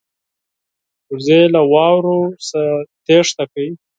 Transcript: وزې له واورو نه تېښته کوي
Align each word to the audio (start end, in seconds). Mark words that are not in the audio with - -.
وزې 1.11 1.41
له 1.53 1.61
واورو 1.71 2.15
نه 2.49 2.63
تېښته 3.05 3.43
کوي 3.51 3.69